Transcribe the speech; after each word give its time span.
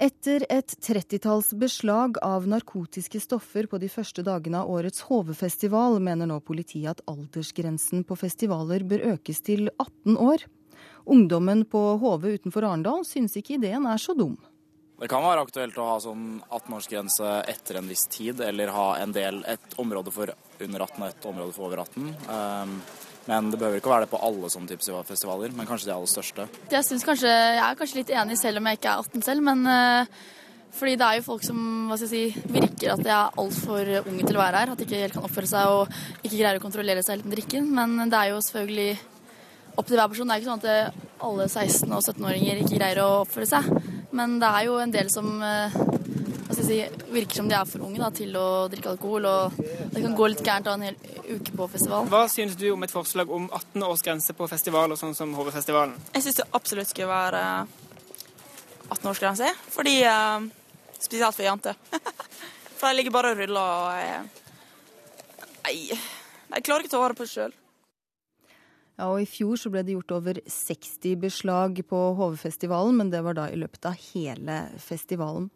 Etter 0.00 0.46
et 0.48 0.72
trettitalls 0.80 1.50
beslag 1.60 2.16
av 2.24 2.46
narkotiske 2.48 3.20
stoffer 3.20 3.66
på 3.68 3.76
de 3.82 3.88
første 3.92 4.22
dagene 4.24 4.62
av 4.62 4.70
årets 4.72 5.02
HV-festival, 5.04 5.98
mener 6.00 6.30
nå 6.30 6.38
politiet 6.40 6.94
at 6.94 7.02
aldersgrensen 7.10 8.06
på 8.08 8.16
festivaler 8.16 8.86
bør 8.88 9.04
økes 9.10 9.42
til 9.44 9.68
18 9.74 10.16
år. 10.16 10.46
Ungdommen 11.04 11.66
på 11.68 11.82
HV 12.00 12.24
utenfor 12.38 12.64
Arendal 12.70 13.04
syns 13.04 13.36
ikke 13.36 13.58
ideen 13.58 13.84
er 13.84 14.00
så 14.00 14.16
dum. 14.16 14.38
Det 15.00 15.10
kan 15.12 15.20
være 15.20 15.44
aktuelt 15.44 15.76
å 15.76 15.90
ha 15.90 16.00
sånn 16.00 16.24
18-årsgrense 16.48 17.36
etter 17.52 17.82
en 17.82 17.92
viss 17.92 18.06
tid, 18.08 18.40
eller 18.40 18.72
ha 18.72 18.88
en 19.04 19.12
del, 19.12 19.44
et 19.52 19.76
område 19.84 20.16
for 20.16 20.32
under 20.64 20.88
18 20.88 20.96
og 20.96 21.08
et 21.10 21.28
område 21.28 21.56
for 21.58 21.68
over 21.68 21.84
18. 21.84 22.08
Um, 22.24 22.74
men 23.30 23.52
det 23.52 23.60
behøver 23.60 23.78
ikke 23.78 23.92
være 23.92 24.06
det 24.08 24.10
på 24.10 24.18
alle 24.26 24.50
sånne 24.50 24.72
typer 24.72 25.06
festivaler, 25.06 25.54
men 25.54 25.68
kanskje 25.68 25.92
de 25.92 25.94
aller 25.94 26.10
største. 26.10 26.48
Jeg, 26.72 27.00
kanskje, 27.06 27.30
jeg 27.30 27.62
er 27.62 27.78
kanskje 27.78 28.00
litt 28.00 28.12
enig 28.18 28.38
selv 28.40 28.58
om 28.58 28.66
jeg 28.66 28.80
ikke 28.80 28.90
er 28.90 29.04
18 29.04 29.26
selv, 29.28 29.44
men 29.46 29.62
uh, 29.70 30.24
fordi 30.74 30.96
det 30.98 31.06
er 31.06 31.18
jo 31.18 31.26
folk 31.26 31.44
som 31.46 31.60
hva 31.86 31.98
skal 31.98 32.10
jeg 32.10 32.32
si, 32.34 32.42
virker 32.50 32.96
at 32.96 33.04
de 33.06 33.12
er 33.14 33.38
altfor 33.42 33.92
unge 34.00 34.26
til 34.26 34.38
å 34.38 34.42
være 34.42 34.62
her. 34.62 34.72
At 34.72 34.80
de 34.80 34.86
ikke 34.86 35.02
helt 35.02 35.16
kan 35.16 35.26
oppføre 35.26 35.50
seg 35.50 35.70
og 35.76 35.94
ikke 36.22 36.36
greier 36.36 36.58
å 36.58 36.62
kontrollere 36.62 37.02
seg 37.02 37.16
helt 37.16 37.26
med 37.26 37.36
drikken. 37.38 37.70
Men 37.74 37.96
det 38.10 38.18
er 38.18 38.30
jo 38.30 38.42
selvfølgelig 38.46 38.90
opp 39.74 39.88
til 39.88 39.98
hver 39.98 40.12
person. 40.12 40.30
Det 40.30 40.36
er 40.36 40.42
ikke 40.42 40.50
sånn 40.50 40.62
at 40.62 41.26
alle 41.26 41.48
16- 41.50 41.96
og 41.96 42.04
17-åringer 42.04 42.62
ikke 42.62 42.78
greier 42.78 43.02
å 43.02 43.08
oppføre 43.24 43.50
seg. 43.50 43.66
Men 44.14 44.38
det 44.42 44.50
er 44.50 44.68
jo 44.68 44.78
en 44.82 44.94
del 44.94 45.10
som 45.12 45.32
uh, 45.42 45.80
si, 46.66 46.78
virker 47.12 47.40
som 47.40 47.48
de 47.50 47.56
er 47.58 47.68
for 47.68 47.84
unge 47.86 48.00
da, 48.02 48.10
til 48.14 48.36
å 48.38 48.46
drikke 48.72 48.92
alkohol. 48.94 49.28
Og 49.30 49.58
det 49.94 50.02
kan 50.04 50.16
gå 50.18 50.30
litt 50.32 50.42
gærent 50.46 50.70
av 50.70 50.78
en 50.78 50.86
hel 50.88 50.98
uke 51.30 51.54
på 51.56 51.68
festival. 51.72 52.08
Hva 52.12 52.24
syns 52.32 52.56
du 52.60 52.66
om 52.72 52.86
et 52.86 52.94
forslag 52.94 53.30
om 53.32 53.48
18-årsgrense 53.48 54.36
på 54.38 54.48
festivaler, 54.50 54.98
sånn 55.00 55.16
som 55.18 55.34
HV-festivalen? 55.38 55.94
Jeg 56.16 56.26
syns 56.26 56.40
det 56.42 56.48
absolutt 56.58 56.90
skal 56.90 57.10
være 57.10 57.44
18-årsgrense. 58.90 59.52
Fordi 59.74 59.96
uh, 60.06 60.48
Spesielt 61.00 61.32
for 61.32 61.46
jenter. 61.46 61.78
for 62.76 62.90
de 62.90 62.98
ligger 62.98 63.14
bare 63.14 63.32
og 63.32 63.40
ruller 63.40 63.60
og 63.60 63.88
uh, 63.96 64.38
Nei, 65.64 65.76
jeg 65.92 66.64
klarer 66.64 66.84
ikke 66.84 66.90
å 66.90 66.96
ta 66.96 67.00
vare 67.02 67.16
på 67.16 67.24
det 67.24 67.32
sjøl. 67.32 67.52
Ja, 69.00 69.06
og 69.08 69.22
I 69.22 69.28
fjor 69.28 69.56
så 69.56 69.70
ble 69.72 69.80
det 69.84 69.94
gjort 69.94 70.12
over 70.12 70.40
60 70.44 71.14
beslag 71.22 71.78
på 71.88 72.00
HV-festivalen, 72.18 72.98
men 72.98 73.12
det 73.12 73.22
var 73.24 73.36
da 73.38 73.46
i 73.48 73.56
løpet 73.60 73.86
av 73.88 73.96
hele 74.10 74.56
festivalen. 74.82 75.48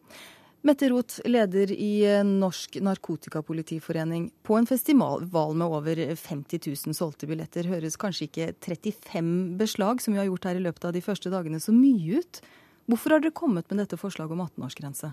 Mette 0.64 0.88
Roth, 0.88 1.20
leder 1.28 1.68
i 1.72 2.06
eh, 2.08 2.22
Norsk 2.24 2.78
Narkotikapolitiforening. 2.80 4.30
På 4.42 4.56
en 4.56 4.64
festival 4.66 5.26
med 5.28 5.66
over 5.66 5.98
50 6.16 6.60
000 6.86 6.96
solgte 6.96 7.28
billetter 7.28 7.68
høres 7.68 7.98
kanskje 8.00 8.30
ikke 8.30 8.46
35 8.64 9.58
beslag, 9.60 10.00
som 10.00 10.14
vi 10.14 10.22
har 10.22 10.30
gjort 10.30 10.48
her 10.48 10.56
i 10.56 10.62
løpet 10.64 10.86
av 10.88 10.94
de 10.96 11.02
første 11.04 11.28
dagene, 11.28 11.60
så 11.60 11.74
mye 11.76 12.22
ut. 12.22 12.40
Hvorfor 12.88 13.12
har 13.12 13.20
dere 13.20 13.36
kommet 13.36 13.68
med 13.68 13.82
dette 13.82 14.00
forslaget 14.00 14.32
om 14.32 14.40
18-årsgrense? 14.46 15.12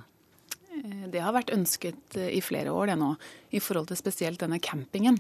Eh, 0.72 1.04
det 1.12 1.20
har 1.20 1.36
vært 1.36 1.52
ønsket 1.52 2.16
eh, 2.16 2.32
i 2.38 2.40
flere 2.40 2.72
år 2.72 2.94
det 2.94 2.98
nå, 3.04 3.12
i 3.52 3.60
forhold 3.60 3.92
til 3.92 4.00
spesielt 4.00 4.40
denne 4.40 4.64
campingen. 4.64 5.20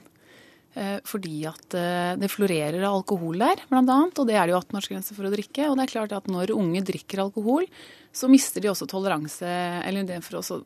Fordi 0.71 1.41
at 1.49 1.75
det 2.15 2.29
florerer 2.31 2.79
av 2.87 3.01
alkohol 3.01 3.41
der, 3.41 3.59
bl.a. 3.67 3.97
Og 4.07 4.27
det 4.29 4.37
er 4.39 4.47
det 4.47 4.53
jo 4.53 4.59
18-årsgrense 4.61 5.17
for 5.17 5.27
å 5.27 5.31
drikke. 5.33 5.65
Og 5.67 5.75
det 5.75 5.83
er 5.83 5.91
klart 5.91 6.13
at 6.15 6.29
når 6.31 6.53
unge 6.55 6.79
drikker 6.87 7.25
alkohol, 7.25 7.65
så 8.15 8.29
mister 8.31 8.63
de 8.63 8.69
også 8.71 8.87
toleranse, 8.87 9.51
eller 9.83 10.07
det 10.07 10.21
for 10.23 10.39
også 10.39 10.61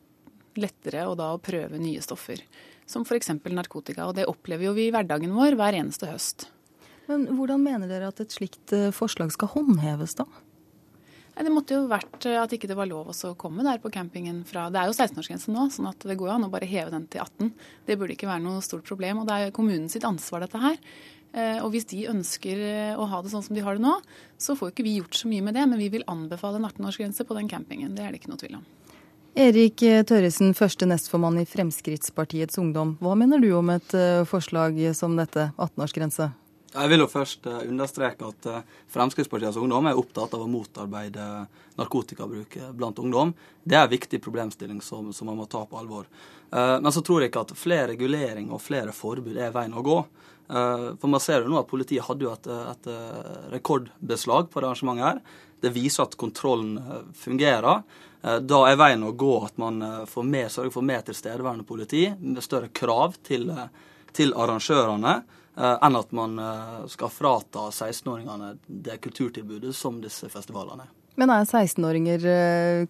lettere 0.60 1.06
å 1.06 1.16
da 1.18 1.32
prøve 1.42 1.80
nye 1.80 2.02
stoffer. 2.04 2.42
Som 2.86 3.06
f.eks. 3.06 3.32
narkotika. 3.50 4.06
Og 4.06 4.16
det 4.18 4.28
opplever 4.30 4.68
jo 4.68 4.76
vi 4.76 4.88
i 4.88 4.92
hverdagen 4.94 5.34
vår 5.36 5.58
hver 5.58 5.78
eneste 5.78 6.10
høst. 6.10 6.48
Men 7.10 7.28
hvordan 7.38 7.62
mener 7.62 7.90
dere 7.90 8.10
at 8.10 8.22
et 8.22 8.34
slikt 8.34 8.72
eh, 8.74 8.90
forslag 8.94 9.30
skal 9.34 9.52
håndheves, 9.52 10.16
da? 10.18 10.26
Det 11.36 11.52
måtte 11.52 11.76
jo 11.76 11.88
vært 11.90 12.24
eh, 12.24 12.38
at 12.40 12.52
ikke 12.56 12.68
det 12.70 12.78
var 12.78 12.88
lov 12.88 13.10
å 13.12 13.32
komme 13.36 13.64
der 13.66 13.80
på 13.82 13.92
campingen 13.92 14.40
fra 14.48 14.70
Det 14.72 14.80
er 14.80 14.88
jo 14.88 14.96
16-årsgrense 14.96 15.52
nå, 15.52 15.66
sånn 15.74 15.90
at 15.90 16.06
det 16.08 16.16
går 16.16 16.32
an 16.32 16.46
å 16.46 16.52
bare 16.52 16.68
heve 16.68 16.88
den 16.94 17.04
til 17.12 17.20
18. 17.20 17.50
Det 17.84 17.98
burde 18.00 18.16
ikke 18.16 18.30
være 18.30 18.44
noe 18.46 18.62
stort 18.64 18.88
problem. 18.88 19.20
Og 19.20 19.28
det 19.28 19.36
er 19.36 19.52
kommunen 19.56 19.90
sitt 19.92 20.06
ansvar, 20.08 20.46
dette 20.46 20.62
her. 20.62 20.78
Eh, 21.36 21.58
og 21.60 21.74
hvis 21.74 21.88
de 21.92 22.06
ønsker 22.08 22.62
eh, 22.64 22.94
å 22.96 23.04
ha 23.10 23.20
det 23.20 23.34
sånn 23.34 23.44
som 23.44 23.58
de 23.58 23.64
har 23.66 23.76
det 23.76 23.84
nå, 23.84 23.98
så 24.40 24.56
får 24.56 24.72
ikke 24.72 24.86
vi 24.86 24.96
gjort 24.96 25.20
så 25.20 25.28
mye 25.28 25.44
med 25.44 25.58
det. 25.58 25.66
Men 25.68 25.82
vi 25.82 25.90
vil 25.92 26.06
anbefale 26.08 26.56
en 26.56 26.70
18-årsgrense 26.70 27.28
på 27.28 27.36
den 27.36 27.52
campingen. 27.52 27.92
Det 27.98 28.06
er 28.06 28.16
det 28.16 28.22
ikke 28.22 28.32
noe 28.32 28.40
tvil 28.40 28.56
om. 28.62 28.64
Erik 29.36 29.82
Tørresen, 30.08 30.56
første 30.56 30.88
nestformann 30.88 31.36
i 31.42 31.44
Fremskrittspartiets 31.44 32.56
Ungdom. 32.62 32.96
Hva 33.04 33.12
mener 33.20 33.44
du 33.44 33.50
om 33.58 33.68
et 33.74 33.92
forslag 34.24 34.80
som 34.96 35.18
dette, 35.20 35.50
18-årsgrense? 35.60 36.30
Jeg 36.76 36.90
vil 36.92 37.00
jo 37.00 37.08
først 37.08 37.46
understreke 37.48 38.28
at 38.28 38.46
Fremskrittspartiets 38.92 39.56
Ungdom 39.56 39.88
er 39.88 39.96
opptatt 39.96 40.34
av 40.36 40.42
å 40.44 40.50
motarbeide 40.50 41.46
narkotikabruk 41.78 42.58
blant 42.76 43.00
ungdom. 43.00 43.32
Det 43.64 43.78
er 43.78 43.86
en 43.86 43.92
viktig 43.94 44.20
problemstilling 44.20 44.82
som, 44.84 45.08
som 45.16 45.30
man 45.30 45.38
må 45.40 45.46
ta 45.48 45.62
på 45.64 45.78
alvor. 45.80 46.04
Men 46.52 46.92
så 46.92 47.00
tror 47.00 47.24
jeg 47.24 47.32
ikke 47.32 47.46
at 47.46 47.56
flere 47.56 47.88
regulering 47.94 48.52
og 48.52 48.60
flere 48.62 48.92
forbud 48.92 49.40
er 49.40 49.54
veien 49.56 49.76
å 49.76 49.84
gå. 49.86 49.98
Eh, 50.48 50.94
for 51.00 51.10
man 51.10 51.20
ser 51.22 51.42
jo 51.42 51.50
nå 51.50 51.58
at 51.60 51.70
Politiet 51.70 52.06
hadde 52.06 52.26
jo 52.26 52.32
et, 52.32 52.46
et 52.46 52.90
eh, 52.92 53.46
rekordbeslag 53.56 54.50
på 54.50 54.62
det 54.62 54.68
arrangementet. 54.68 55.06
her. 55.06 55.42
Det 55.60 55.72
viser 55.74 56.06
at 56.06 56.18
kontrollen 56.20 56.76
eh, 56.78 57.00
fungerer. 57.14 57.82
Da 58.26 58.58
er 58.66 58.78
veien 58.80 59.04
å 59.06 59.12
gå 59.14 59.34
at 59.46 59.58
man 59.60 59.78
får 60.10 60.24
mer, 60.26 60.48
sørger 60.50 60.72
for 60.74 60.82
mer 60.82 61.04
tilstedeværende 61.06 61.62
politi, 61.68 62.08
med 62.18 62.42
større 62.42 62.72
krav 62.74 63.14
til, 63.22 63.52
til 64.16 64.32
arrangørene, 64.34 65.12
enn 65.56 65.96
at 65.96 66.10
man 66.12 66.36
skal 66.92 67.08
frata 67.12 67.68
16-åringene 67.70 68.54
det 68.66 68.98
kulturtilbudet 69.04 69.72
som 69.76 70.02
disse 70.02 70.28
festivalene 70.28 70.84
er. 70.84 70.90
Men 71.16 71.32
er 71.32 71.46
16-åringer 71.48 72.26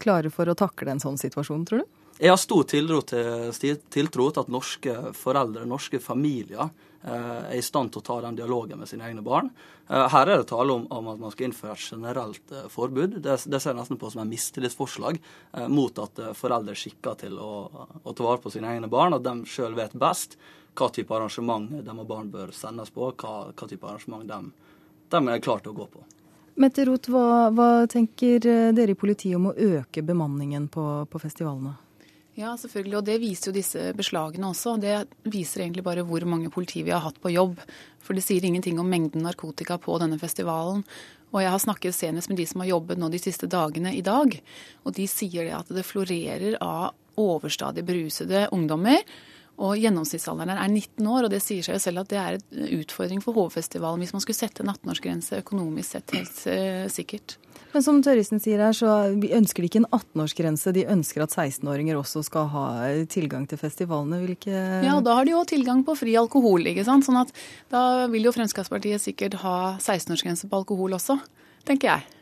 klare 0.03 0.32
for 0.34 0.50
å 0.50 0.56
takle 0.59 0.91
en 0.91 1.03
sånn 1.03 1.21
situasjon, 1.21 1.62
tror 1.69 1.84
du? 1.84 2.05
Jeg 2.16 2.32
har 2.32 2.41
stor 2.41 2.65
tiltro 2.65 3.03
til, 3.04 3.77
tiltro 3.93 4.31
til 4.31 4.44
at 4.44 4.53
norske 4.53 4.93
foreldre, 5.16 5.66
norske 5.69 6.00
familier, 6.00 6.71
Eh, 7.06 7.50
er 7.50 7.54
i 7.54 7.62
stand 7.62 7.93
til 7.94 8.00
å 8.03 8.04
ta 8.06 8.16
den 8.25 8.34
dialogen 8.34 8.81
med 8.81 8.88
sine 8.91 9.06
egne 9.06 9.22
barn. 9.22 9.53
Eh, 9.87 10.09
her 10.10 10.27
er 10.27 10.41
det 10.41 10.49
tale 10.50 10.75
om, 10.75 10.88
om 10.91 11.12
at 11.12 11.21
man 11.22 11.31
skal 11.31 11.47
innføre 11.47 11.77
et 11.77 11.84
generelt 11.93 12.50
eh, 12.50 12.65
forbud. 12.72 13.21
Det, 13.22 13.37
det 13.47 13.60
ser 13.62 13.71
jeg 13.71 13.78
nesten 13.78 14.00
på 14.00 14.10
som 14.10 14.25
en 14.25 14.32
mistillitsforslag 14.32 15.21
mot 15.71 16.00
at 16.03 16.19
foreldre 16.34 16.75
er 16.75 16.81
skikka 16.81 17.15
til 17.21 17.38
å, 17.38 17.53
å, 18.03 18.10
ta 18.10 18.27
vare 18.27 18.43
på 18.43 18.50
sine 18.50 18.75
egne 18.75 18.91
barn, 18.91 19.15
at 19.15 19.22
de 19.22 19.37
sjøl 19.47 19.78
vet 19.78 19.94
best 19.94 20.34
hva 20.77 20.91
type 20.93 21.15
arrangement 21.15 21.71
de 21.71 21.94
og 21.94 22.04
barn 22.10 22.27
bør 22.33 22.50
sendes 22.53 22.91
på, 22.91 23.12
hva, 23.22 23.37
hva 23.54 23.71
type 23.71 23.87
arrangement 23.87 24.27
de, 24.27 24.43
de 25.15 25.22
er 25.22 25.47
klare 25.47 25.62
til 25.62 25.77
å 25.77 25.78
gå 25.78 25.88
på. 25.94 26.04
Mette 26.59 26.88
Roth, 26.88 27.12
hva, 27.12 27.53
hva, 27.54 27.71
tenker 27.93 28.43
dere 28.75 28.97
i 28.97 28.98
politiet 28.98 29.38
om 29.38 29.53
å 29.53 29.54
øke 29.54 30.03
bemanningen 30.03 30.66
på, 30.72 30.88
på 31.06 31.22
festivalene? 31.22 31.77
Ja, 32.36 32.52
selvfølgelig. 32.60 32.97
Og 32.98 33.04
det 33.06 33.16
viser 33.22 33.48
jo 33.48 33.56
disse 33.56 33.82
beslagene 33.97 34.50
også. 34.50 34.74
Det 34.80 34.97
viser 35.32 35.64
egentlig 35.64 35.84
bare 35.86 36.04
hvor 36.04 36.24
mange 36.28 36.50
politi 36.52 36.82
vi 36.84 36.92
har 36.92 37.00
hatt 37.06 37.20
på 37.22 37.32
jobb. 37.32 37.56
For 38.04 38.16
det 38.16 38.26
sier 38.26 38.44
ingenting 38.44 38.76
om 38.80 38.91
mengden 38.92 39.24
narkotika 39.24 39.78
på 39.80 39.97
denne 40.02 40.19
festivalen. 40.20 40.84
Og 41.32 41.41
jeg 41.42 41.52
har 41.52 41.62
snakket 41.62 41.97
senest 41.97 42.28
med 42.28 42.38
de 42.38 42.47
som 42.48 42.60
har 42.60 42.74
jobbet 42.74 43.00
nå 43.00 43.08
de 43.12 43.20
siste 43.20 43.48
dagene 43.50 43.94
i 43.97 44.04
dag. 44.04 44.36
Og 44.84 44.94
de 44.98 45.08
sier 45.08 45.48
det 45.48 45.56
at 45.56 45.72
det 45.72 45.86
florerer 45.88 46.58
av 46.60 46.92
overstadig 47.16 47.86
berusede 47.88 48.47
ungdommer. 48.53 49.00
Og 49.56 49.80
gjennomsnittsalderen 49.80 50.53
er 50.53 50.68
19 50.68 51.06
år, 51.08 51.24
og 51.24 51.32
det 51.32 51.41
sier 51.41 51.64
seg 51.64 51.78
jo 51.78 51.84
selv 51.86 52.03
at 52.03 52.10
det 52.12 52.20
er 52.20 52.36
en 52.36 52.74
utfordring 52.82 53.22
for 53.24 53.36
Hovefestivalen 53.38 54.04
hvis 54.04 54.12
man 54.12 54.20
skulle 54.20 54.36
sette 54.36 54.60
en 54.60 54.74
18-årsgrense 54.74 55.41
økonomisk 55.41 55.97
sett, 55.97 56.12
helt 56.12 56.42
uh, 56.53 56.84
sikkert. 56.92 57.38
Men 57.75 57.84
som 57.84 57.99
Tørrisen 58.04 58.41
sier 58.43 58.62
her, 58.62 58.75
så 58.77 58.88
ønsker 59.12 59.62
de 59.62 59.71
ikke 59.71 59.82
en 59.82 59.88
18-årsgrense. 59.91 60.72
De 60.77 60.87
ønsker 60.93 61.25
at 61.25 61.34
16-åringer 61.34 61.99
også 61.99 62.22
skal 62.27 62.49
ha 62.54 62.66
tilgang 63.12 63.44
til 63.50 63.60
festivalene. 63.60 64.22
Hvilke 64.25 64.53
Ja, 64.84 64.99
da 65.04 65.19
har 65.19 65.28
de 65.28 65.34
jo 65.34 65.44
tilgang 65.49 65.84
på 65.87 65.97
fri 65.99 66.16
alkohol, 66.16 66.66
ikke 66.72 66.87
sant. 66.88 67.06
Sånn 67.06 67.21
at 67.21 67.32
da 67.72 68.06
vil 68.12 68.28
jo 68.28 68.34
Fremskrittspartiet 68.37 69.03
sikkert 69.03 69.41
ha 69.43 69.77
16-årsgrense 69.77 70.49
på 70.50 70.62
alkohol 70.62 70.97
også, 70.97 71.19
tenker 71.69 71.93
jeg. 71.93 72.16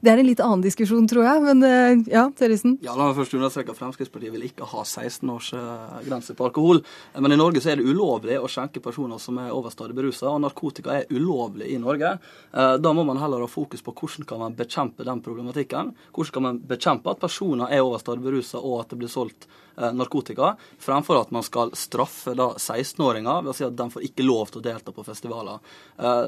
Det 0.00 0.12
er 0.12 0.20
en 0.20 0.28
litt 0.28 0.42
annen 0.42 0.64
diskusjon, 0.64 1.06
tror 1.10 1.26
jeg. 1.26 1.42
Men 1.44 1.62
eh, 1.66 2.04
ja, 2.12 2.26
Terjesen? 2.36 2.76
Ja, 2.84 2.94
la 2.96 3.08
meg 3.08 3.18
først 3.18 3.36
understreke 3.38 3.74
at 3.74 3.80
Fremskrittspartiet 3.80 4.34
vil 4.34 4.46
ikke 4.48 4.68
ha 4.70 4.84
16-årsgrense 4.84 6.36
på 6.38 6.48
alkohol. 6.48 6.82
Men 7.18 7.36
i 7.36 7.40
Norge 7.40 7.62
så 7.64 7.72
er 7.72 7.80
det 7.80 7.88
ulovlig 7.88 8.38
å 8.40 8.50
skjenke 8.50 8.82
personer 8.84 9.20
som 9.22 9.40
er 9.42 9.54
overstadig 9.54 9.96
berusa, 9.96 10.30
og 10.32 10.42
narkotika 10.44 10.98
er 11.00 11.10
ulovlig 11.14 11.72
i 11.74 11.80
Norge. 11.82 12.16
Eh, 12.52 12.76
da 12.80 12.94
må 12.96 13.06
man 13.08 13.20
heller 13.22 13.44
ha 13.44 13.50
fokus 13.50 13.84
på 13.84 13.96
hvordan 13.96 14.28
kan 14.28 14.42
man 14.44 14.56
bekjempe 14.58 15.06
den 15.06 15.22
problematikken. 15.24 15.94
Hvordan 16.14 16.38
kan 16.38 16.48
man 16.48 16.62
bekjempe 16.74 17.12
at 17.12 17.22
personer 17.24 17.70
er 17.70 17.84
overstadig 17.84 18.24
berusa, 18.24 18.62
og 18.62 18.82
at 18.82 18.94
det 18.94 19.02
blir 19.02 19.12
solgt 19.12 19.48
Eh, 19.76 19.92
narkotika, 19.92 20.56
fremfor 20.78 21.20
at 21.20 21.30
man 21.30 21.42
skal 21.42 21.72
straffe 21.74 22.30
16-åringer 22.30 23.40
ved 23.42 23.50
å 23.50 23.54
si 23.58 23.64
at 23.66 23.74
de 23.74 23.86
får 23.90 24.04
ikke 24.06 24.26
lov 24.26 24.52
til 24.52 24.60
å 24.60 24.66
delta 24.68 24.94
på 24.94 25.02
festivaler. 25.02 25.58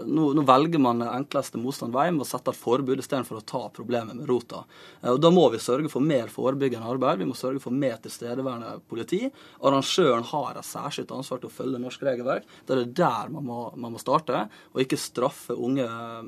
Nå, 0.07 0.25
nå 0.35 0.43
velger 0.47 0.83
man 0.83 1.05
enkleste 1.07 1.61
motstand 1.61 1.95
vei 1.95 2.09
med 2.11 2.25
å 2.25 2.27
sette 2.27 2.51
et 2.51 2.59
forbud 2.59 2.99
istedenfor 2.99 3.39
å 3.39 3.46
ta 3.47 3.63
problemet 3.75 4.17
med 4.17 4.29
rota. 4.29 4.65
Eh, 5.03 5.11
og 5.13 5.21
Da 5.21 5.31
må 5.31 5.47
vi 5.53 5.61
sørge 5.63 5.91
for 5.93 6.05
mer 6.05 6.31
forebyggende 6.33 6.87
arbeid, 6.87 7.21
vi 7.23 7.29
må 7.29 7.37
sørge 7.39 7.63
for 7.63 7.75
mer 7.75 7.97
tilstedeværende 8.03 8.81
politi. 8.89 9.23
Arrangøren 9.63 10.27
har 10.33 10.59
et 10.59 10.69
særskilt 10.69 11.15
ansvar 11.15 11.41
til 11.41 11.51
å 11.51 11.57
følge 11.57 11.81
norsk 11.83 12.03
regelverk. 12.03 12.45
Det 12.67 12.77
er 12.77 12.85
der 13.03 13.33
man 13.33 13.47
må, 13.47 13.61
man 13.77 13.95
må 13.95 14.03
starte, 14.03 14.47
og 14.75 14.83
ikke 14.83 15.01
straffe 15.01 15.57
unge 15.57 15.87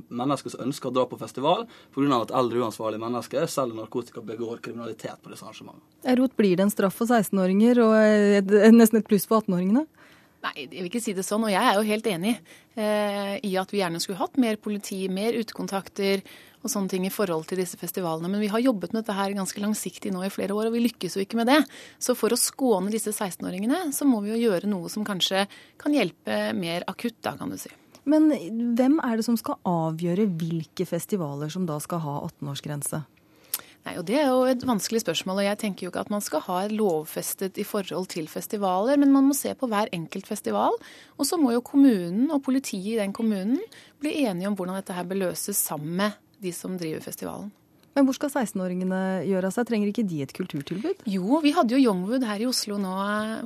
mennesker 0.08 0.54
som 0.54 0.66
ønsker 0.68 0.90
å 0.90 0.94
dra 0.94 1.06
på 1.08 1.20
festival 1.20 1.66
pga. 1.94 2.22
at 2.22 2.34
eldre 2.34 2.64
uansvarlige 2.64 3.02
mennesker 3.02 3.46
selger 3.46 3.76
narkotika 3.76 4.20
og 4.20 4.26
begår 4.26 4.62
kriminalitet 4.64 5.22
på 5.22 5.30
disse 5.30 5.44
arrangementene. 5.44 6.16
Rot, 6.18 6.36
blir 6.36 6.56
det 6.56 6.62
en 6.62 6.70
straff 6.70 6.94
for 6.94 7.06
16-åringer 7.06 7.80
og 7.84 8.52
nesten 8.74 9.00
et 9.00 9.08
pluss 9.08 9.26
for 9.26 9.42
18-åringene? 9.42 9.86
Nei, 10.44 10.52
jeg 10.68 10.84
vil 10.84 10.90
ikke 10.90 11.02
si 11.02 11.14
det 11.16 11.24
sånn. 11.26 11.46
Og 11.48 11.50
jeg 11.50 11.62
er 11.62 11.74
jo 11.74 11.86
helt 11.88 12.06
enig 12.06 12.36
eh, 12.78 13.34
i 13.42 13.56
at 13.58 13.72
vi 13.74 13.80
gjerne 13.80 13.98
skulle 14.02 14.20
hatt 14.20 14.38
mer 14.38 14.58
politi, 14.62 15.00
mer 15.10 15.34
utekontakter 15.34 16.22
og 16.62 16.70
sånne 16.70 16.90
ting 16.92 17.06
i 17.06 17.12
forhold 17.14 17.48
til 17.50 17.58
disse 17.62 17.78
festivalene. 17.78 18.30
Men 18.30 18.42
vi 18.42 18.50
har 18.52 18.62
jobbet 18.62 18.94
med 18.94 19.02
dette 19.02 19.16
her 19.18 19.34
ganske 19.34 19.62
langsiktig 19.62 20.12
nå 20.14 20.22
i 20.26 20.32
flere 20.32 20.54
år, 20.54 20.68
og 20.68 20.76
vi 20.76 20.84
lykkes 20.86 21.18
jo 21.18 21.24
ikke 21.24 21.40
med 21.40 21.50
det. 21.50 21.58
Så 22.02 22.14
for 22.18 22.34
å 22.34 22.38
skåne 22.38 22.94
disse 22.94 23.14
16-åringene, 23.14 23.88
så 23.94 24.06
må 24.06 24.22
vi 24.24 24.34
jo 24.34 24.40
gjøre 24.48 24.70
noe 24.70 24.90
som 24.92 25.06
kanskje 25.06 25.46
kan 25.80 25.94
hjelpe 25.94 26.40
mer 26.58 26.86
akutt, 26.90 27.18
da, 27.26 27.34
kan 27.38 27.50
du 27.50 27.58
si. 27.58 27.70
Men 28.08 28.30
hvem 28.78 28.98
er 29.04 29.18
det 29.18 29.26
som 29.26 29.36
skal 29.36 29.58
avgjøre 29.68 30.30
hvilke 30.38 30.86
festivaler 30.88 31.50
som 31.52 31.66
da 31.68 31.76
skal 31.82 32.02
ha 32.06 32.20
18-årsgrense? 32.30 33.02
Nei, 33.88 33.96
og 33.96 34.04
Det 34.04 34.18
er 34.20 34.26
jo 34.28 34.44
et 34.44 34.64
vanskelig 34.68 35.00
spørsmål. 35.00 35.40
og 35.40 35.46
Jeg 35.48 35.58
tenker 35.58 35.86
jo 35.86 35.90
ikke 35.90 36.04
at 36.04 36.10
man 36.12 36.20
skal 36.20 36.42
ha 36.44 36.56
et 36.66 36.72
lovfestet 36.76 37.56
i 37.56 37.64
forhold 37.64 38.08
til 38.12 38.28
festivaler, 38.28 38.98
men 38.98 39.12
man 39.12 39.24
må 39.24 39.34
se 39.34 39.54
på 39.54 39.66
hver 39.66 39.88
enkelt 39.96 40.26
festival. 40.28 40.76
Og 41.16 41.24
så 41.24 41.38
må 41.40 41.54
jo 41.54 41.64
kommunen 41.64 42.30
og 42.30 42.42
politiet 42.44 42.98
i 42.98 43.00
den 43.00 43.14
kommunen 43.14 43.56
bli 43.98 44.26
enige 44.26 44.48
om 44.48 44.56
hvordan 44.56 44.76
dette 44.76 44.92
her 44.92 45.08
bør 45.08 45.32
løses 45.32 45.56
sammen 45.56 45.96
med 45.96 46.12
de 46.42 46.52
som 46.52 46.76
driver 46.76 47.00
festivalen. 47.00 47.50
Men 47.96 48.04
hvor 48.04 48.14
skal 48.14 48.28
16-åringene 48.28 49.24
gjøre 49.24 49.48
av 49.48 49.56
seg? 49.56 49.66
Trenger 49.66 49.88
ikke 49.88 50.06
de 50.06 50.20
et 50.22 50.36
kulturtilbud? 50.36 51.00
Jo, 51.08 51.40
vi 51.40 51.54
hadde 51.56 51.74
jo 51.74 51.80
Youngwood 51.80 52.28
her 52.28 52.44
i 52.44 52.46
Oslo 52.46 52.76
nå 52.78 52.92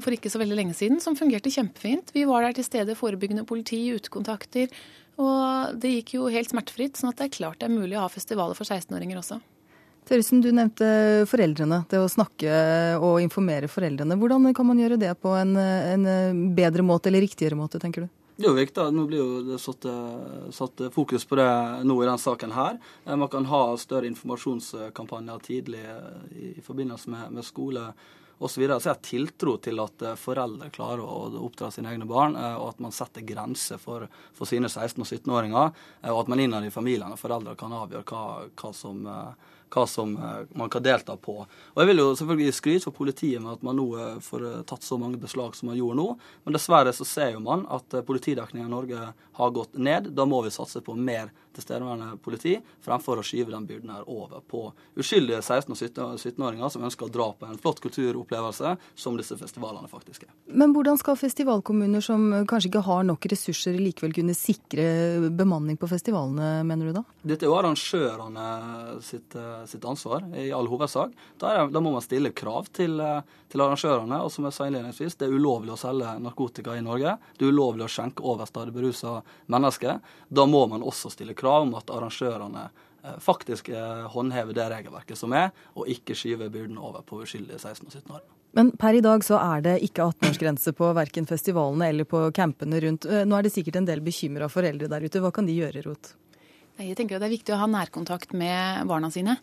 for 0.03 0.11
ikke 0.11 0.29
så 0.29 0.43
veldig 0.43 0.59
lenge 0.59 0.75
siden, 0.75 0.99
som 1.00 1.15
fungerte 1.17 1.55
kjempefint. 1.55 2.11
Vi 2.12 2.27
var 2.27 2.43
der 2.43 2.59
til 2.59 2.67
stede, 2.67 2.99
forebyggende 2.99 3.47
politi, 3.47 3.95
utekontakter. 3.95 4.75
Og 5.23 5.79
det 5.79 5.95
gikk 5.95 6.17
jo 6.19 6.29
helt 6.35 6.50
smertefritt. 6.50 6.99
sånn 6.99 7.15
at 7.15 7.23
det 7.23 7.31
er 7.31 7.37
klart 7.38 7.62
det 7.62 7.71
er 7.71 7.79
mulig 7.79 7.97
å 7.97 8.05
ha 8.05 8.12
festivaler 8.12 8.59
for 8.59 8.67
16-åringer 8.67 9.23
også. 9.23 9.41
Tørresen, 10.08 10.40
du 10.43 10.50
nevnte 10.50 10.87
foreldrene. 11.31 11.84
Det 11.90 12.00
å 12.02 12.08
snakke 12.10 12.56
og 12.99 13.20
informere 13.22 13.70
foreldrene. 13.70 14.19
Hvordan 14.19 14.50
kan 14.56 14.66
man 14.66 14.81
gjøre 14.82 14.99
det 15.00 15.12
på 15.22 15.34
en, 15.38 15.54
en 15.56 16.43
bedre 16.56 16.82
måte 16.87 17.08
eller 17.10 17.22
riktigere 17.22 17.58
måte, 17.58 17.78
tenker 17.82 18.06
du? 18.06 18.10
Det 18.32 18.49
er 18.49 18.50
jo 18.50 18.58
viktig. 18.58 18.84
Nå 18.96 19.04
blir 19.06 19.20
jo 19.20 19.43
det 19.46 19.58
satt, 19.62 19.87
satt, 20.56 20.82
fokus 20.94 21.26
på 21.28 21.37
det 21.38 21.50
nå 21.87 21.99
i 22.00 22.08
denne 22.08 22.19
saken 22.19 22.54
her. 22.56 22.81
Man 23.06 23.31
kan 23.31 23.46
ha 23.46 23.60
større 23.78 24.08
informasjonskampanjer 24.10 25.44
tidlig 25.46 25.84
i 26.34 26.64
forbindelse 26.64 27.12
med, 27.12 27.31
med 27.37 27.46
skole 27.46 27.84
osv. 28.43 28.64
Så, 28.64 28.81
så 28.81 28.88
jeg 28.88 28.94
har 28.96 29.02
tiltro 29.06 29.56
til 29.62 29.78
at 29.84 30.02
foreldre 30.19 30.72
klarer 30.75 31.04
å 31.04 31.28
oppdra 31.44 31.70
sine 31.70 31.93
egne 31.93 32.08
barn, 32.10 32.34
og 32.34 32.72
at 32.72 32.82
man 32.82 32.94
setter 32.96 33.22
grenser 33.22 33.78
for, 33.78 34.08
for 34.34 34.50
sine 34.50 34.66
16- 34.66 35.04
og 35.04 35.06
17-åringer. 35.06 35.82
Og 36.10 36.22
at 36.25 36.32
man 36.32 36.43
innad 36.43 36.66
i 36.66 36.75
familiene 36.75 37.14
og 37.14 37.22
foreldre 37.22 37.54
kan 37.60 37.78
avgjøre 37.84 38.08
hva, 38.10 38.25
hva 38.58 38.72
som 38.75 39.06
hva 39.73 39.87
som 39.89 40.17
eh, 40.17 40.57
man 40.59 40.71
kan 40.71 40.83
delta 40.83 41.17
på. 41.17 41.39
Og 41.75 41.83
Jeg 41.83 41.89
vil 41.91 42.03
jo 42.03 42.15
selvfølgelig 42.17 42.57
skryte 42.57 42.87
for 42.87 42.97
politiet 42.97 43.43
med 43.43 43.57
at 43.57 43.67
man 43.67 43.79
nå 43.81 43.87
eh, 43.99 44.19
får 44.25 44.49
eh, 44.49 44.59
tatt 44.69 44.85
så 44.87 44.99
mange 45.01 45.21
beslag 45.21 45.57
som 45.57 45.71
man 45.71 45.79
gjorde 45.79 45.99
nå. 46.01 46.09
Men 46.45 46.57
dessverre 46.57 46.93
så 46.97 47.07
ser 47.09 47.37
jo 47.37 47.45
man 47.45 47.65
at 47.73 48.03
politidekningen 48.07 48.69
i 48.69 48.73
Norge 48.73 49.13
har 49.39 49.55
gått 49.57 49.79
ned. 49.79 50.13
Da 50.17 50.29
må 50.29 50.43
vi 50.45 50.53
satse 50.55 50.85
på 50.85 50.97
mer 50.99 51.33
tilstedeværende 51.53 52.17
politi, 52.25 52.55
fremfor 52.85 53.21
å 53.21 53.25
skyve 53.27 53.53
den 53.53 53.67
byrden 53.69 53.93
her 53.93 54.07
over 54.09 54.41
på 54.49 54.63
uskyldige 54.99 55.43
16- 55.43 55.75
og 55.75 56.17
17-åringer 56.17 56.73
som 56.73 56.87
ønsker 56.87 57.09
å 57.09 57.13
dra 57.13 57.29
på 57.37 57.49
en 57.49 57.59
flott 57.61 57.83
kulturopplevelse, 57.85 58.75
som 58.97 59.19
disse 59.21 59.37
festivalene 59.37 59.91
faktisk 59.91 60.25
er. 60.27 60.33
Men 60.47 60.73
hvordan 60.73 61.01
skal 61.01 61.19
festivalkommuner 61.21 62.05
som 62.05 62.25
kanskje 62.49 62.73
ikke 62.73 62.85
har 62.87 63.05
nok 63.09 63.29
ressurser, 63.33 63.77
likevel 63.81 64.17
kunne 64.17 64.37
sikre 64.37 64.87
bemanning 65.29 65.77
på 65.81 65.91
festivalene, 65.91 66.63
mener 66.69 66.89
du 66.89 66.97
da? 67.01 67.05
Dette 67.23 67.47
er 67.47 67.53
jo 67.53 67.59
arrangørene 67.59 68.49
sitt 69.05 69.37
sitt 69.67 69.85
ansvar 69.85 70.25
i 70.37 70.53
all 70.53 70.69
hovedsak. 70.70 71.12
Da, 71.38 71.67
da 71.67 71.81
må 71.81 71.93
man 71.93 72.05
stille 72.05 72.32
krav 72.37 72.69
til, 72.73 73.00
eh, 73.00 73.20
til, 73.53 73.62
arrangørene. 73.64 74.20
Og 74.23 74.32
som 74.32 74.47
jeg 74.49 74.56
sa 74.56 74.69
innledningsvis, 74.69 75.19
det 75.20 75.29
er 75.29 75.37
ulovlig 75.37 75.75
å 75.75 75.81
selge 75.81 76.14
narkotika 76.23 76.76
i 76.79 76.85
Norge. 76.85 77.17
Det 77.38 77.47
er 77.47 77.55
ulovlig 77.55 77.87
å 77.87 77.93
skjenke 77.93 78.25
over 78.26 78.49
stadig 78.49 78.75
berusa 78.76 79.20
mennesker. 79.53 80.00
Da 80.29 80.47
må 80.47 80.64
man 80.70 80.85
også 80.87 81.12
stille 81.12 81.37
krav 81.38 81.67
om 81.67 81.75
at 81.79 81.91
arrangørene 81.93 82.69
eh, 82.69 83.19
faktisk 83.23 83.73
eh, 83.73 84.06
håndhever 84.14 84.56
det 84.56 84.70
regelverket 84.75 85.19
som 85.19 85.35
er, 85.37 85.50
og 85.76 85.91
ikke 85.91 86.17
skyver 86.19 86.53
byrden 86.53 86.79
over 86.79 87.05
på 87.06 87.23
uskyldige 87.26 87.61
16- 87.61 87.88
og 87.88 87.99
17-åringer. 87.99 88.38
Men 88.53 88.69
per 88.76 88.99
i 88.99 89.00
dag 89.00 89.23
så 89.25 89.38
er 89.41 89.62
det 89.64 89.79
ikke 89.87 90.11
18-årsgrense 90.11 90.75
på 90.76 90.91
verken 90.93 91.25
festivalene 91.25 91.88
eller 91.88 92.05
på 92.05 92.26
campene 92.37 92.82
rundt. 92.85 93.06
Nå 93.09 93.38
er 93.38 93.47
det 93.47 93.55
sikkert 93.55 93.79
en 93.81 93.87
del 93.88 94.03
bekymra 94.05 94.50
foreldre 94.53 94.91
der 94.93 95.06
ute. 95.06 95.23
Hva 95.25 95.31
kan 95.32 95.49
de 95.49 95.56
gjøre, 95.56 95.87
Rot? 95.87 96.11
Jeg 96.82 96.96
tenker 96.99 97.17
at 97.17 97.23
Det 97.23 97.29
er 97.31 97.37
viktig 97.37 97.55
å 97.55 97.61
ha 97.62 97.69
nærkontakt 97.70 98.34
med 98.34 98.88
barna 98.90 99.11
sine. 99.12 99.37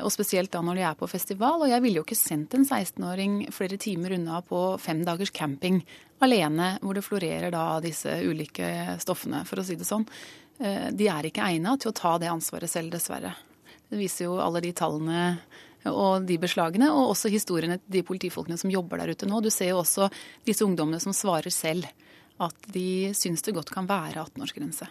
Og 0.00 0.12
spesielt 0.12 0.52
da 0.52 0.62
når 0.64 0.78
de 0.78 0.84
er 0.88 0.98
på 0.98 1.08
festival. 1.10 1.64
Og 1.64 1.70
jeg 1.70 1.82
ville 1.84 2.00
jo 2.00 2.06
ikke 2.06 2.18
sendt 2.18 2.54
en 2.56 2.66
16-åring 2.66 3.42
flere 3.54 3.78
timer 3.80 4.14
unna 4.16 4.40
på 4.46 4.62
fem 4.80 5.02
dagers 5.06 5.32
camping 5.34 5.80
alene, 6.24 6.74
hvor 6.82 6.96
det 6.96 7.04
florerer 7.04 7.52
da 7.52 7.64
disse 7.84 8.20
ulike 8.24 8.98
stoffene, 9.02 9.42
for 9.48 9.60
å 9.60 9.66
si 9.66 9.76
det 9.80 9.88
sånn. 9.88 10.06
Eh, 10.60 10.90
de 10.92 11.08
er 11.08 11.28
ikke 11.28 11.46
egna 11.46 11.76
til 11.80 11.92
å 11.92 11.96
ta 11.96 12.16
det 12.20 12.30
ansvaret 12.32 12.70
selv, 12.70 12.92
dessverre. 12.94 13.34
Det 13.90 13.98
viser 13.98 14.28
jo 14.28 14.38
alle 14.42 14.62
de 14.64 14.72
tallene 14.76 15.24
og 15.90 16.26
de 16.28 16.36
beslagene, 16.40 16.90
og 16.92 17.14
også 17.14 17.32
historiene 17.32 17.78
til 17.80 17.98
de 17.98 18.06
politifolkene 18.06 18.58
som 18.60 18.72
jobber 18.72 19.00
der 19.00 19.14
ute 19.14 19.28
nå. 19.28 19.40
Du 19.40 19.48
ser 19.52 19.72
jo 19.72 19.80
også 19.80 20.10
disse 20.46 20.66
ungdommene 20.66 21.00
som 21.00 21.16
svarer 21.16 21.52
selv 21.54 21.88
at 22.40 22.72
de 22.72 23.12
syns 23.16 23.44
det 23.44 23.56
godt 23.56 23.72
kan 23.72 23.88
være 23.88 24.20
18-årsgrense. 24.20 24.88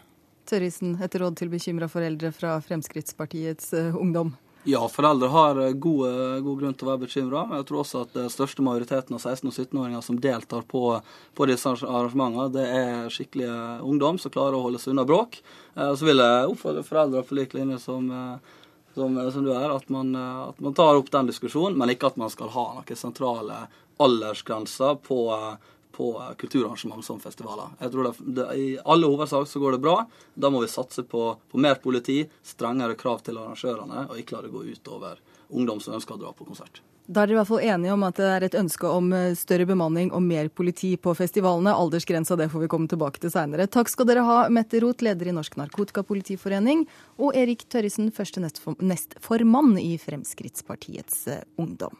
Tørrisen, 0.50 0.96
et 1.04 1.16
råd 1.22 1.38
til 1.38 1.50
bekymra 1.51 1.90
foreldre 1.92 2.31
fra 2.34 2.56
Fremskrittspartiets 2.66 3.74
uh, 3.78 3.98
ungdom? 4.00 4.31
Ja, 4.68 4.81
foreldre 4.92 5.30
har 5.31 5.56
gode, 5.56 5.78
god, 5.81 6.42
god 6.44 6.57
grunn 6.60 6.74
til 6.75 6.88
å 6.88 6.90
være 6.90 7.01
bekymra. 7.06 7.44
Jeg 7.60 7.68
tror 7.69 7.80
også 7.80 8.01
at 8.04 8.16
den 8.18 8.25
eh, 8.28 8.34
største 8.34 8.66
majoriteten 8.66 9.16
av 9.16 9.22
16- 9.22 9.48
og 9.48 9.54
17-åringer 9.56 10.04
som 10.04 10.19
deltar 10.19 10.66
på, 10.68 10.81
på, 11.38 11.48
disse 11.48 11.72
arrangementene, 11.78 12.50
det 12.57 12.66
er 12.68 13.13
skikkelige 13.13 13.56
ungdom 13.88 14.19
som 14.19 14.34
klarer 14.36 14.57
å 14.57 14.66
holde 14.66 14.81
seg 14.84 14.92
unna 14.92 15.07
bråk. 15.07 15.40
Så 15.80 16.04
vil 16.04 16.19
jeg 16.19 16.52
oppfordre 16.52 16.84
foreldre 16.84 17.24
på 17.24 17.40
lik 17.40 17.56
linje 17.56 17.80
som, 17.86 18.12
som, 18.98 19.16
som, 19.31 19.48
du 19.48 19.54
er, 19.56 19.72
at 19.72 19.88
man, 19.95 20.12
at 20.52 20.60
man 20.60 20.75
tar 20.75 21.00
opp 21.00 21.10
den 21.16 21.31
diskusjonen, 21.31 21.80
men 21.80 21.95
ikke 21.95 22.12
at 22.12 22.19
man 22.19 22.34
skal 22.34 22.52
ha 22.57 22.68
noen 22.81 23.00
sentrale 23.00 23.63
aldersgrenser 24.04 25.00
på 25.07 25.22
på 25.92 26.12
kulturarrangement 26.38 27.06
som 27.06 27.20
festivaler. 27.20 27.74
Jeg 27.80 27.92
tror 27.94 28.10
det, 28.10 28.14
det, 28.40 28.46
I 28.56 28.68
alle 28.86 29.10
hovedsak 29.10 29.48
så 29.48 29.60
går 29.60 29.78
det 29.78 29.82
bra. 29.84 29.96
Da 30.34 30.52
må 30.54 30.62
vi 30.64 30.70
satse 30.72 31.04
på, 31.04 31.24
på, 31.52 31.58
mer 31.62 31.82
politi, 31.84 32.22
strengere 32.44 32.98
krav 33.00 33.24
til 33.26 33.40
arrangørene, 33.42 34.08
og 34.10 34.22
ikke 34.22 34.38
la 34.38 34.46
det 34.46 34.54
gå 34.54 34.64
ut 34.70 34.94
over 34.94 35.20
ungdom 35.50 35.82
som 35.82 35.98
ønsker 35.98 36.16
å 36.16 36.22
dra 36.22 36.36
på 36.36 36.48
konsert. 36.48 36.82
Da 37.10 37.24
er 37.24 37.32
dere 37.32 37.34
i 37.34 37.38
hvert 37.40 37.50
fall 37.50 37.64
enige 37.66 37.94
om 37.96 38.04
at 38.06 38.20
det 38.22 38.26
er 38.30 38.44
et 38.46 38.56
ønske 38.60 38.90
om 38.94 39.08
eh, 39.18 39.31
større 39.34 39.66
bemanning 39.66 40.12
og 40.14 40.22
mer 40.22 40.52
politi 40.54 40.92
på 41.02 41.16
festivalene. 41.18 41.74
Aldersgrensa 41.74 42.38
det 42.38 42.52
får 42.54 42.68
vi 42.68 42.69
komme 42.69 42.90
tilbake 42.92 43.24
til 43.24 43.34
seinere. 43.34 43.66
Takk 43.66 43.90
skal 43.90 44.06
dere 44.12 44.28
ha, 44.28 44.44
Mette 44.54 44.78
Roth, 44.84 45.02
leder 45.08 45.31
i 45.31 45.34
Norsk 45.34 45.58
Narkotikapolitiforening, 45.58 46.86
og 47.18 47.34
Erik 47.34 47.66
Tørrisen, 47.66 48.12
første 48.14 48.46
nestformann 48.46 49.74
i 49.81 49.96
Fremskrittspartiets 49.98 51.26
eh, 51.34 51.42
Ungdom. 51.58 51.98